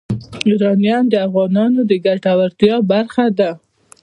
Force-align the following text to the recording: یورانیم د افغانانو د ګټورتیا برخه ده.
یورانیم 0.49 1.03
د 1.09 1.15
افغانانو 1.27 1.79
د 1.89 1.91
ګټورتیا 2.05 2.75
برخه 2.91 3.25
ده. 3.39 3.51